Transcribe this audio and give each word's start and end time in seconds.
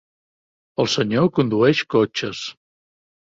El 0.83 0.89
senyor 0.93 1.29
condueix 1.39 1.83
cotxes. 1.97 2.41